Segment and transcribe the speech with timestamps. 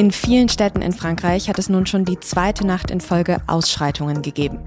[0.00, 4.22] In vielen Städten in Frankreich hat es nun schon die zweite Nacht in Folge Ausschreitungen
[4.22, 4.58] gegeben.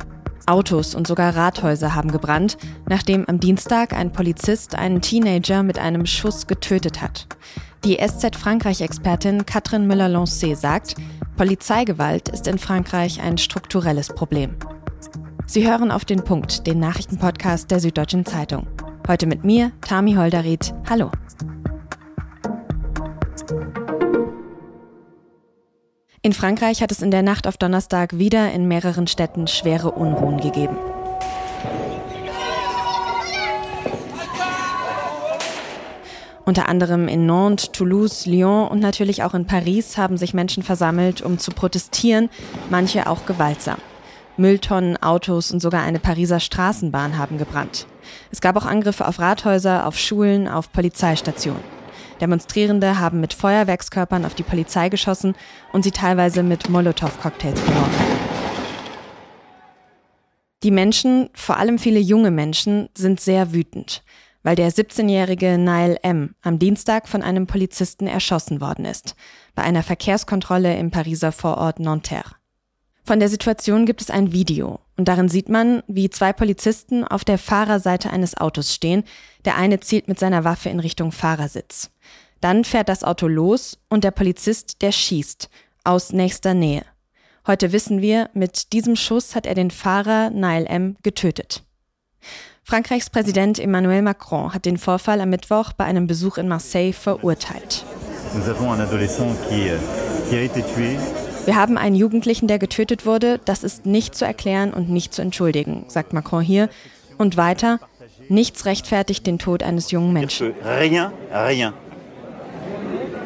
[0.46, 2.56] Autos und sogar Rathäuser haben gebrannt,
[2.88, 7.26] nachdem am Dienstag ein Polizist einen Teenager mit einem Schuss getötet hat.
[7.84, 10.96] Die SZ Frankreich-Expertin Catherine Müller-Lancé sagt,
[11.36, 14.56] Polizeigewalt ist in Frankreich ein strukturelles Problem.
[15.48, 18.68] Sie hören auf den Punkt, den Nachrichtenpodcast der Süddeutschen Zeitung.
[19.06, 20.74] Heute mit mir, Tami Holderried.
[20.90, 21.12] Hallo.
[26.22, 30.40] In Frankreich hat es in der Nacht auf Donnerstag wieder in mehreren Städten schwere Unruhen
[30.40, 30.78] gegeben.
[36.46, 41.22] Unter anderem in Nantes, Toulouse, Lyon und natürlich auch in Paris haben sich Menschen versammelt,
[41.22, 42.30] um zu protestieren,
[42.70, 43.80] manche auch gewaltsam.
[44.38, 47.86] Mülltonnen, Autos und sogar eine Pariser Straßenbahn haben gebrannt.
[48.32, 51.64] Es gab auch Angriffe auf Rathäuser, auf Schulen, auf Polizeistationen.
[52.22, 55.36] Demonstrierende haben mit Feuerwerkskörpern auf die Polizei geschossen
[55.72, 58.06] und sie teilweise mit Molotow-Cocktails beworfen.
[60.64, 64.04] Die Menschen, vor allem viele junge Menschen, sind sehr wütend,
[64.44, 66.36] weil der 17-jährige Niall M.
[66.42, 69.16] am Dienstag von einem Polizisten erschossen worden ist,
[69.56, 72.36] bei einer Verkehrskontrolle im Pariser Vorort Nanterre.
[73.06, 77.26] Von der Situation gibt es ein Video und darin sieht man, wie zwei Polizisten auf
[77.26, 79.04] der Fahrerseite eines Autos stehen.
[79.44, 81.90] Der eine zielt mit seiner Waffe in Richtung Fahrersitz.
[82.40, 85.50] Dann fährt das Auto los und der Polizist, der schießt
[85.84, 86.86] aus nächster Nähe.
[87.46, 90.96] Heute wissen wir, mit diesem Schuss hat er den Fahrer Niall M.
[91.04, 91.64] getötet.
[92.64, 97.84] Frankreichs Präsident Emmanuel Macron hat den Vorfall am Mittwoch bei einem Besuch in Marseille verurteilt.
[98.34, 99.68] Nous avons un adolescent qui,
[100.30, 100.98] qui été tué
[101.46, 103.40] wir haben einen Jugendlichen, der getötet wurde.
[103.46, 106.70] Das ist nicht zu erklären und nicht zu entschuldigen, sagt Macron hier.
[107.18, 107.80] Und weiter,
[108.30, 110.54] nichts rechtfertigt den Tod eines jungen Menschen.
[110.64, 111.74] Rien, rien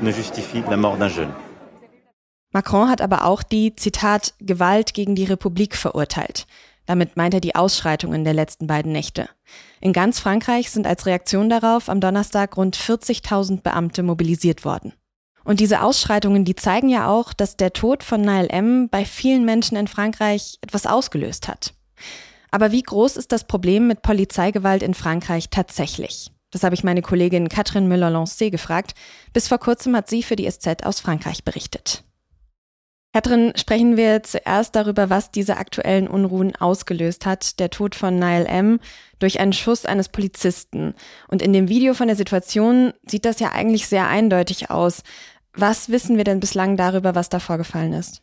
[0.02, 1.34] ne justifie la mort d'un jeune.
[2.54, 6.48] Macron hat aber auch die, Zitat, Gewalt gegen die Republik verurteilt.
[6.86, 9.30] Damit meint er die Ausschreitungen der letzten beiden Nächte.
[9.82, 14.94] In ganz Frankreich sind als Reaktion darauf am Donnerstag rund 40.000 Beamte mobilisiert worden.
[15.48, 18.90] Und diese Ausschreitungen, die zeigen ja auch, dass der Tod von Niall M.
[18.90, 21.74] bei vielen Menschen in Frankreich etwas ausgelöst hat.
[22.52, 26.32] Aber wie groß ist das Problem mit Polizeigewalt in Frankreich tatsächlich?
[26.52, 28.94] Das habe ich meine Kollegin Catherine Müller-Lancé gefragt.
[29.32, 32.04] Bis vor kurzem hat sie für die SZ aus Frankreich berichtet.
[33.14, 37.60] Katrin, sprechen wir zuerst darüber, was diese aktuellen Unruhen ausgelöst hat.
[37.60, 38.80] Der Tod von Niall M.
[39.20, 40.94] durch einen Schuss eines Polizisten.
[41.28, 45.04] Und in dem Video von der Situation sieht das ja eigentlich sehr eindeutig aus.
[45.60, 48.22] Was wissen wir denn bislang darüber, was da vorgefallen ist?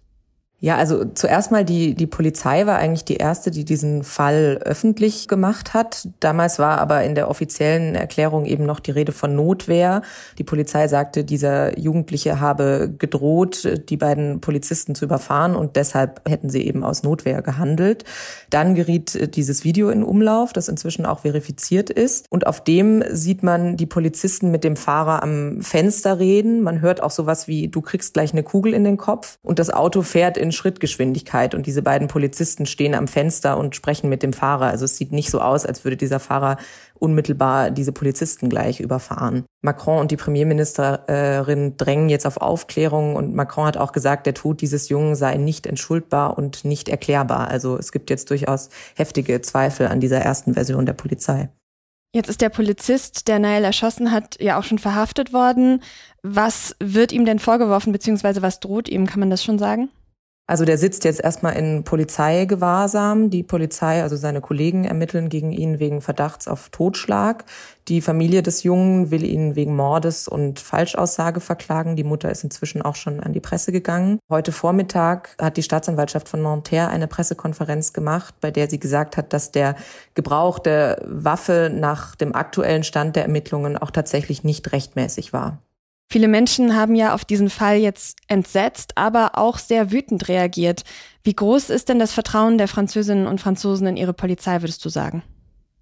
[0.65, 5.29] Ja, also zuerst mal die, die Polizei war eigentlich die erste, die diesen Fall öffentlich
[5.29, 6.09] gemacht hat.
[6.21, 10.01] Damals war aber in der offiziellen Erklärung eben noch die Rede von Notwehr.
[10.39, 16.49] Die Polizei sagte, dieser Jugendliche habe gedroht, die beiden Polizisten zu überfahren und deshalb hätten
[16.49, 18.05] sie eben aus Notwehr gehandelt.
[18.49, 22.25] Dann geriet dieses Video in Umlauf, das inzwischen auch verifiziert ist.
[22.31, 26.63] Und auf dem sieht man die Polizisten mit dem Fahrer am Fenster reden.
[26.63, 29.37] Man hört auch sowas wie, du kriegst gleich eine Kugel in den Kopf.
[29.43, 34.09] Und das Auto fährt in Schrittgeschwindigkeit und diese beiden Polizisten stehen am Fenster und sprechen
[34.09, 34.67] mit dem Fahrer.
[34.67, 36.57] Also es sieht nicht so aus, als würde dieser Fahrer
[36.95, 39.45] unmittelbar diese Polizisten gleich überfahren.
[39.63, 44.61] Macron und die Premierministerin drängen jetzt auf Aufklärung und Macron hat auch gesagt, der Tod
[44.63, 47.49] dieses Jungen sei nicht entschuldbar und nicht erklärbar.
[47.49, 51.51] Also es gibt jetzt durchaus heftige Zweifel an dieser ersten Version der Polizei.
[52.15, 55.83] Jetzt ist der Polizist, der Nail erschossen hat, ja auch schon verhaftet worden.
[56.23, 59.09] Was wird ihm denn vorgeworfen, beziehungsweise was droht ihm?
[59.09, 59.89] Kann man das schon sagen?
[60.47, 63.31] Also der sitzt jetzt erstmal in Polizeigewahrsam.
[63.31, 67.47] Die Polizei, also seine Kollegen ermitteln gegen ihn wegen Verdachts auf Totschlag.
[67.89, 71.97] Die Familie des Jungen will ihn wegen Mordes und Falschaussage verklagen.
[71.97, 74.19] Die Mutter ist inzwischen auch schon an die Presse gegangen.
[74.29, 79.33] Heute Vormittag hat die Staatsanwaltschaft von Nanterre eine Pressekonferenz gemacht, bei der sie gesagt hat,
[79.33, 79.77] dass der
[80.13, 85.64] Gebrauch der Waffe nach dem aktuellen Stand der Ermittlungen auch tatsächlich nicht rechtmäßig war.
[86.11, 90.85] Viele Menschen haben ja auf diesen Fall jetzt entsetzt, aber auch sehr wütend reagiert.
[91.25, 94.89] Wie groß ist denn das Vertrauen der Französinnen und Franzosen in ihre Polizei, würdest du
[94.89, 95.25] sagen?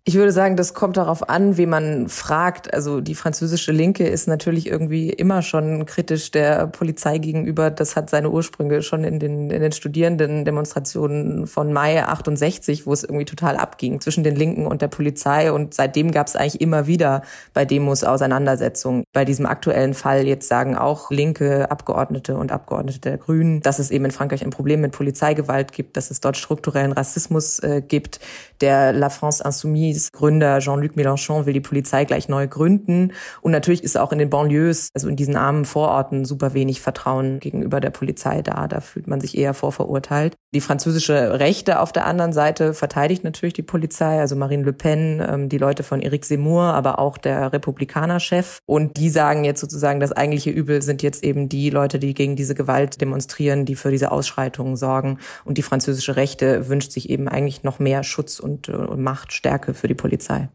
[0.05, 2.75] Ich würde sagen, das kommt darauf an, wie man fragt.
[2.75, 7.71] Also die französische Linke ist natürlich irgendwie immer schon kritisch der Polizei gegenüber.
[7.71, 13.05] Das hat seine Ursprünge schon in den, in den Studierendendemonstrationen von Mai 68, wo es
[13.05, 15.53] irgendwie total abging zwischen den Linken und der Polizei.
[15.53, 17.23] Und seitdem gab es eigentlich immer wieder
[17.55, 19.05] bei Demos Auseinandersetzungen.
[19.13, 23.93] Bei diesem aktuellen Fall jetzt sagen auch linke Abgeordnete und Abgeordnete der Grünen, dass es
[23.93, 28.19] eben in Frankreich ein Problem mit Polizeigewalt gibt, dass es dort strukturellen Rassismus äh, gibt.
[28.61, 33.13] Der La France Insoumise Insimis Gründer Jean-Luc Mélenchon will die Polizei gleich neu gründen.
[33.41, 37.41] Und natürlich ist auch in den Banlieues, also in diesen armen Vororten, super wenig Vertrauen
[37.41, 38.67] gegenüber der Polizei da.
[38.69, 40.35] Da fühlt man sich eher vorverurteilt.
[40.55, 45.25] Die französische Rechte auf der anderen Seite verteidigt natürlich die Polizei, also Marine Le Pen,
[45.27, 48.59] ähm, die Leute von Eric Zemmour, aber auch der Republikanerchef.
[48.67, 52.37] Und die sagen jetzt sozusagen, das eigentliche Übel sind jetzt eben die Leute, die gegen
[52.37, 55.19] diese Gewalt demonstrieren, die für diese Ausschreitungen sorgen.
[55.45, 59.75] Und die französische Rechte wünscht sich eben eigentlich noch mehr Schutz und, äh, und Machtstärke
[59.83, 60.49] für die Polizei.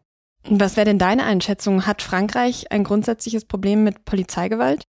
[0.49, 1.85] Was wäre denn deine Einschätzung?
[1.85, 4.85] Hat Frankreich ein grundsätzliches Problem mit Polizeigewalt?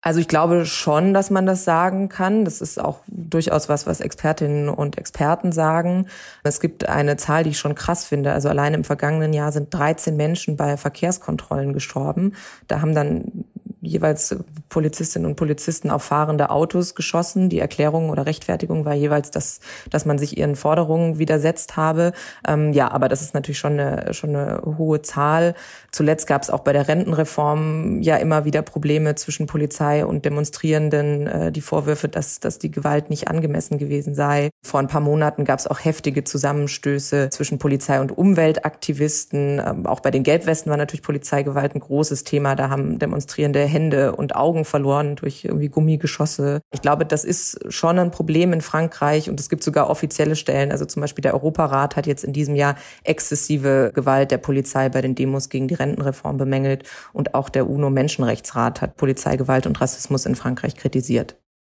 [0.00, 2.46] Also ich glaube schon, dass man das sagen kann.
[2.46, 6.06] Das ist auch durchaus was, was Expertinnen und Experten sagen.
[6.42, 8.32] Es gibt eine Zahl, die ich schon krass finde.
[8.32, 12.32] Also allein im vergangenen Jahr sind 13 Menschen bei Verkehrskontrollen gestorben.
[12.66, 13.44] Da haben dann
[13.86, 14.36] jeweils
[14.68, 17.48] Polizistinnen und Polizisten auf fahrende Autos geschossen.
[17.48, 19.60] Die Erklärung oder Rechtfertigung war jeweils, dass,
[19.90, 22.12] dass man sich ihren Forderungen widersetzt habe.
[22.46, 25.54] Ähm, ja, aber das ist natürlich schon eine, schon eine hohe Zahl.
[25.92, 31.26] Zuletzt gab es auch bei der Rentenreform ja immer wieder Probleme zwischen Polizei und Demonstrierenden,
[31.26, 34.50] äh, die Vorwürfe, dass, dass die Gewalt nicht angemessen gewesen sei.
[34.64, 39.62] Vor ein paar Monaten gab es auch heftige Zusammenstöße zwischen Polizei und Umweltaktivisten.
[39.64, 42.56] Ähm, auch bei den Gelbwesten war natürlich Polizeigewalt ein großes Thema.
[42.56, 46.62] Da haben Demonstrierende Hände und Augen verloren durch irgendwie Gummigeschosse.
[46.72, 50.72] Ich glaube, das ist schon ein Problem in Frankreich und es gibt sogar offizielle Stellen.
[50.72, 55.02] Also zum Beispiel der Europarat hat jetzt in diesem Jahr exzessive Gewalt der Polizei bei
[55.02, 60.36] den Demos gegen die Rentenreform bemängelt und auch der UNO-Menschenrechtsrat hat Polizeigewalt und Rassismus in
[60.36, 61.36] Frankreich kritisiert.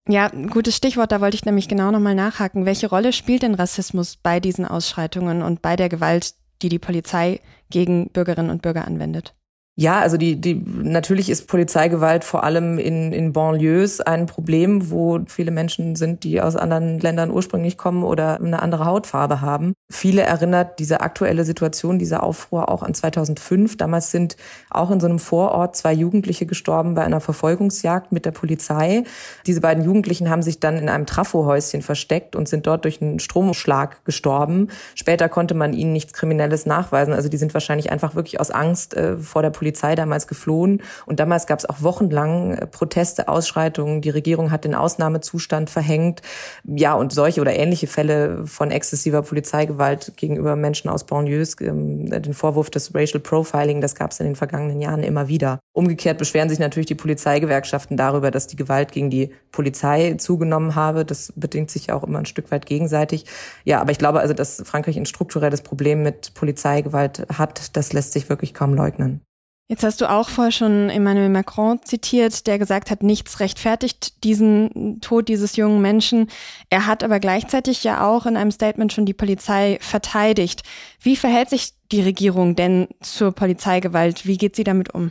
[0.08, 2.64] Ja, gutes Stichwort, da wollte ich nämlich genau nochmal nachhaken.
[2.64, 7.40] Welche Rolle spielt denn Rassismus bei diesen Ausschreitungen und bei der Gewalt, die die Polizei
[7.70, 9.34] gegen Bürgerinnen und Bürger anwendet?
[9.80, 15.20] Ja, also die, die, natürlich ist Polizeigewalt vor allem in, in Banlieues ein Problem, wo
[15.28, 19.74] viele Menschen sind, die aus anderen Ländern ursprünglich kommen oder eine andere Hautfarbe haben.
[19.88, 23.76] Viele erinnert diese aktuelle Situation, dieser Aufruhr auch an 2005.
[23.76, 24.36] Damals sind
[24.68, 29.04] auch in so einem Vorort zwei Jugendliche gestorben bei einer Verfolgungsjagd mit der Polizei.
[29.46, 33.20] Diese beiden Jugendlichen haben sich dann in einem Trafohäuschen versteckt und sind dort durch einen
[33.20, 34.70] Stromschlag gestorben.
[34.96, 37.14] Später konnte man ihnen nichts Kriminelles nachweisen.
[37.14, 40.82] Also die sind wahrscheinlich einfach wirklich aus Angst äh, vor der Polizei Polizei damals geflohen.
[41.04, 44.00] Und damals gab es auch wochenlang äh, Proteste, Ausschreitungen.
[44.00, 46.22] Die Regierung hat den Ausnahmezustand verhängt.
[46.64, 52.32] Ja, und solche oder ähnliche Fälle von exzessiver Polizeigewalt gegenüber Menschen aus Banlieues, ähm, den
[52.32, 55.60] Vorwurf des Racial Profiling, das gab es in den vergangenen Jahren immer wieder.
[55.74, 61.04] Umgekehrt beschweren sich natürlich die Polizeigewerkschaften darüber, dass die Gewalt gegen die Polizei zugenommen habe.
[61.04, 63.26] Das bedingt sich auch immer ein Stück weit gegenseitig.
[63.64, 68.12] Ja, aber ich glaube also, dass Frankreich ein strukturelles Problem mit Polizeigewalt hat, das lässt
[68.12, 69.20] sich wirklich kaum leugnen.
[69.70, 75.02] Jetzt hast du auch vorher schon Emmanuel Macron zitiert, der gesagt hat, nichts rechtfertigt diesen
[75.02, 76.28] Tod dieses jungen Menschen.
[76.70, 80.62] Er hat aber gleichzeitig ja auch in einem Statement schon die Polizei verteidigt.
[81.02, 84.24] Wie verhält sich die Regierung denn zur Polizeigewalt?
[84.24, 85.10] Wie geht sie damit um?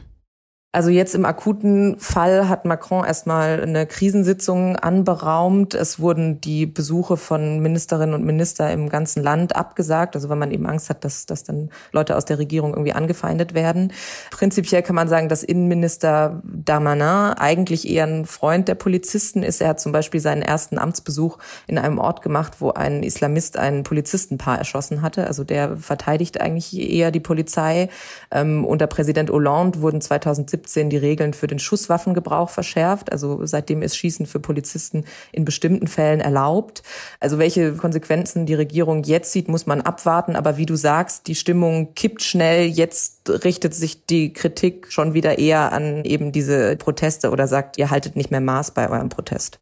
[0.77, 5.73] Also jetzt im akuten Fall hat Macron erstmal eine Krisensitzung anberaumt.
[5.73, 10.51] Es wurden die Besuche von Ministerinnen und Minister im ganzen Land abgesagt, also weil man
[10.51, 13.91] eben Angst hat, dass, dass dann Leute aus der Regierung irgendwie angefeindet werden.
[14.29, 19.61] Prinzipiell kann man sagen, dass Innenminister Damanin eigentlich eher ein Freund der Polizisten ist.
[19.61, 23.81] Er hat zum Beispiel seinen ersten Amtsbesuch in einem Ort gemacht, wo ein Islamist ein
[23.81, 25.25] Polizistenpaar erschossen hatte.
[25.25, 27.89] Also der verteidigt eigentlich eher die Polizei.
[28.29, 33.11] Ähm, unter Präsident Hollande wurden 2017 2017 die Regeln für den Schusswaffengebrauch verschärft.
[33.11, 36.83] Also seitdem ist Schießen für Polizisten in bestimmten Fällen erlaubt.
[37.19, 40.35] Also welche Konsequenzen die Regierung jetzt sieht, muss man abwarten.
[40.35, 42.67] Aber wie du sagst, die Stimmung kippt schnell.
[42.67, 47.89] Jetzt richtet sich die Kritik schon wieder eher an eben diese Proteste oder sagt, ihr
[47.89, 49.59] haltet nicht mehr Maß bei eurem Protest.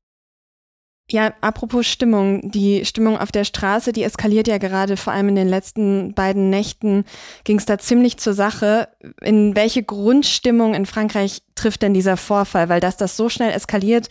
[1.12, 2.50] Ja, apropos Stimmung.
[2.50, 6.50] Die Stimmung auf der Straße, die eskaliert ja gerade, vor allem in den letzten beiden
[6.50, 7.06] Nächten
[7.44, 8.88] ging es da ziemlich zur Sache.
[9.22, 12.70] In welche Grundstimmung in Frankreich trifft denn dieser Vorfall?
[12.70, 14.10] Weil dass das so schnell eskaliert,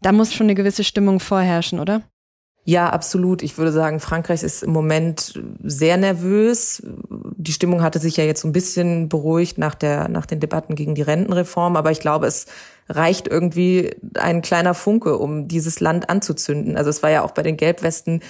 [0.00, 2.02] da muss schon eine gewisse Stimmung vorherrschen, oder?
[2.64, 3.42] Ja, absolut.
[3.42, 6.82] Ich würde sagen, Frankreich ist im Moment sehr nervös.
[7.36, 10.74] Die Stimmung hatte sich ja jetzt so ein bisschen beruhigt nach der, nach den Debatten
[10.74, 11.76] gegen die Rentenreform.
[11.76, 12.46] Aber ich glaube, es
[12.90, 16.76] reicht irgendwie ein kleiner Funke, um dieses Land anzuzünden.
[16.76, 18.20] Also es war ja auch bei den Gelbwesten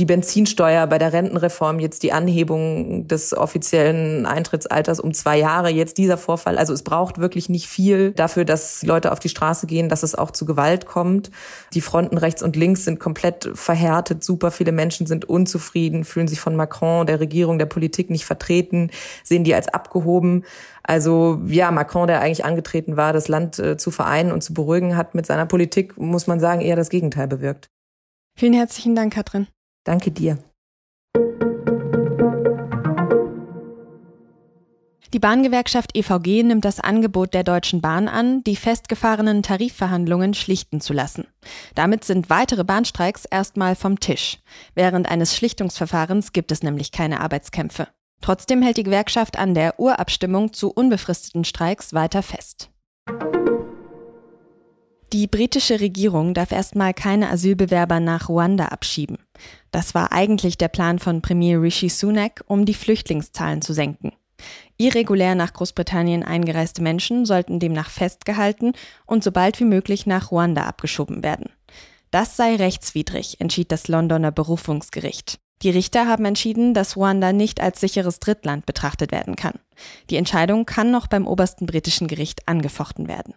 [0.00, 5.98] die Benzinsteuer bei der Rentenreform, jetzt die Anhebung des offiziellen Eintrittsalters um zwei Jahre, jetzt
[5.98, 6.56] dieser Vorfall.
[6.56, 10.14] Also es braucht wirklich nicht viel dafür, dass Leute auf die Straße gehen, dass es
[10.14, 11.30] auch zu Gewalt kommt.
[11.74, 14.24] Die Fronten rechts und links sind komplett verhärtet.
[14.24, 18.90] Super viele Menschen sind unzufrieden, fühlen sich von Macron, der Regierung, der Politik nicht vertreten,
[19.22, 20.44] sehen die als abgehoben.
[20.82, 24.96] Also ja, Macron, der eigentlich angetreten war, das Land äh, zu vereinen und zu beruhigen,
[24.96, 27.68] hat mit seiner Politik, muss man sagen, eher das Gegenteil bewirkt.
[28.38, 29.46] Vielen herzlichen Dank, Katrin.
[29.84, 30.38] Danke dir.
[35.12, 40.92] Die Bahngewerkschaft EVG nimmt das Angebot der Deutschen Bahn an, die festgefahrenen Tarifverhandlungen schlichten zu
[40.92, 41.26] lassen.
[41.74, 44.38] Damit sind weitere Bahnstreiks erstmal vom Tisch.
[44.74, 47.88] Während eines Schlichtungsverfahrens gibt es nämlich keine Arbeitskämpfe.
[48.20, 52.70] Trotzdem hält die Gewerkschaft an der Urabstimmung zu unbefristeten Streiks weiter fest.
[55.12, 59.18] Die britische Regierung darf erstmal keine Asylbewerber nach Ruanda abschieben.
[59.72, 64.12] Das war eigentlich der Plan von Premier Rishi Sunak, um die Flüchtlingszahlen zu senken.
[64.76, 68.72] Irregulär nach Großbritannien eingereiste Menschen sollten demnach festgehalten
[69.04, 71.50] und so bald wie möglich nach Ruanda abgeschoben werden.
[72.12, 75.40] Das sei rechtswidrig, entschied das Londoner Berufungsgericht.
[75.62, 79.58] Die Richter haben entschieden, dass Ruanda nicht als sicheres Drittland betrachtet werden kann.
[80.08, 83.34] Die Entscheidung kann noch beim obersten britischen Gericht angefochten werden.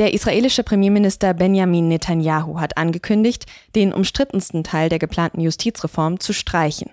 [0.00, 6.88] Der israelische Premierminister Benjamin Netanyahu hat angekündigt, den umstrittensten Teil der geplanten Justizreform zu streichen.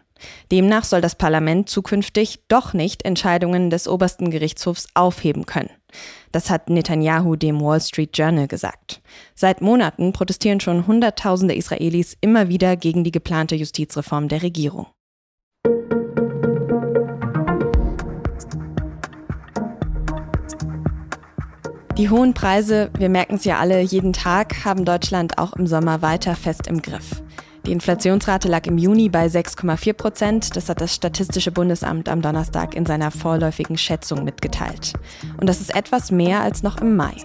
[0.52, 5.70] Demnach soll das Parlament zukünftig doch nicht Entscheidungen des obersten Gerichtshofs aufheben können.
[6.34, 9.02] Das hat Netanyahu dem Wall Street Journal gesagt.
[9.36, 14.88] Seit Monaten protestieren schon Hunderttausende Israelis immer wieder gegen die geplante Justizreform der Regierung.
[21.98, 26.04] Die hohen Preise, wir merken es ja alle jeden Tag, haben Deutschland auch im Sommer
[26.04, 27.24] weiter fest im Griff.
[27.66, 30.56] Die Inflationsrate lag im Juni bei 6,4 Prozent.
[30.56, 34.94] Das hat das Statistische Bundesamt am Donnerstag in seiner vorläufigen Schätzung mitgeteilt.
[35.42, 37.16] Und das ist etwas mehr als noch im Mai.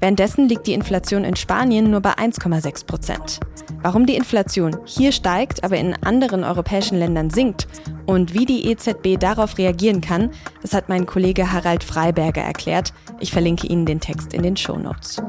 [0.00, 3.40] Währenddessen liegt die Inflation in Spanien nur bei 1,6 Prozent.
[3.82, 7.66] Warum die Inflation hier steigt, aber in anderen europäischen Ländern sinkt
[8.06, 10.30] und wie die EZB darauf reagieren kann,
[10.62, 12.92] das hat mein Kollege Harald Freiberger erklärt.
[13.20, 15.22] Ich verlinke Ihnen den Text in den Shownotes.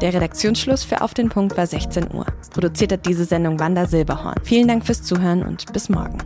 [0.00, 2.26] Der Redaktionsschluss für Auf den Punkt war 16 Uhr.
[2.52, 4.36] Produziert hat diese Sendung Wanda Silberhorn.
[4.42, 6.18] Vielen Dank fürs Zuhören und bis morgen.